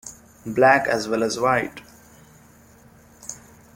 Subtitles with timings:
[0.47, 1.81] Black as well as white.